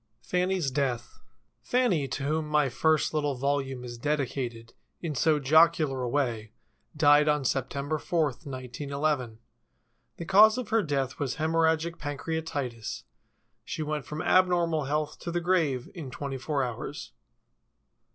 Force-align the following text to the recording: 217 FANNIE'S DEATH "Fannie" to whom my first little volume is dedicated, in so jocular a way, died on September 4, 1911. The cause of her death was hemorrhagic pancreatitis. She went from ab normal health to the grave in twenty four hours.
217 0.27 0.29
FANNIE'S 0.57 0.71
DEATH 0.71 1.19
"Fannie" 1.61 2.07
to 2.07 2.23
whom 2.23 2.47
my 2.47 2.69
first 2.69 3.13
little 3.13 3.35
volume 3.35 3.83
is 3.83 3.99
dedicated, 3.99 4.73
in 4.99 5.13
so 5.13 5.37
jocular 5.39 6.01
a 6.01 6.09
way, 6.09 6.51
died 6.97 7.27
on 7.27 7.45
September 7.45 7.99
4, 7.99 8.23
1911. 8.29 9.37
The 10.17 10.25
cause 10.25 10.57
of 10.57 10.69
her 10.69 10.81
death 10.81 11.19
was 11.19 11.35
hemorrhagic 11.35 11.99
pancreatitis. 11.99 13.03
She 13.63 13.83
went 13.83 14.05
from 14.05 14.23
ab 14.23 14.47
normal 14.47 14.85
health 14.85 15.19
to 15.19 15.29
the 15.29 15.39
grave 15.39 15.87
in 15.93 16.09
twenty 16.09 16.39
four 16.39 16.63
hours. 16.63 17.11